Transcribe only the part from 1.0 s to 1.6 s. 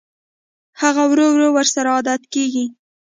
ورو ورو